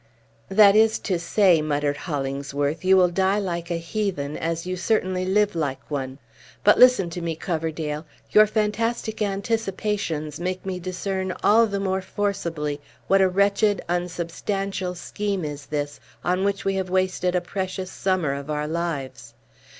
"That 0.49 0.75
is 0.75 0.97
to 1.05 1.19
say," 1.19 1.61
muttered 1.61 1.95
Hollingsworth, 1.95 2.83
"you 2.83 2.97
will 2.97 3.09
die 3.09 3.37
like 3.37 3.69
a 3.69 3.77
heathen, 3.77 4.35
as 4.35 4.65
you 4.65 4.75
certainly 4.75 5.25
live 5.25 5.53
like 5.53 5.79
one. 5.91 6.17
But, 6.63 6.79
listen 6.79 7.11
to 7.11 7.21
me, 7.21 7.35
Coverdale. 7.35 8.07
Your 8.31 8.47
fantastic 8.47 9.21
anticipations 9.21 10.39
make 10.39 10.65
me 10.65 10.79
discern 10.79 11.33
all 11.43 11.67
the 11.67 11.79
more 11.79 12.01
forcibly 12.01 12.81
what 13.05 13.21
a 13.21 13.29
wretched, 13.29 13.79
unsubstantial 13.87 14.95
scheme 14.95 15.45
is 15.45 15.67
this, 15.67 15.99
on 16.23 16.43
which 16.43 16.65
we 16.65 16.73
have 16.73 16.89
wasted 16.89 17.35
a 17.35 17.39
precious 17.41 17.91
summer 17.91 18.33
of 18.33 18.49
our 18.49 18.67
lives. 18.67 19.35